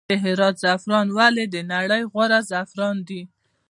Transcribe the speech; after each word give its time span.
د 0.09 0.11
هرات 0.23 0.55
زعفران 0.63 1.07
ولې 1.17 1.45
د 1.53 1.55
نړۍ 1.73 2.03
غوره 2.11 2.39
زعفران 2.49 2.97
دي؟ 3.07 3.21